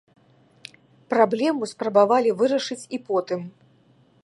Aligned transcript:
Праблему 1.15 1.69
спрабавалі 1.73 2.31
вырашыць 2.41 2.81
і 2.99 3.03
потым. 3.11 3.41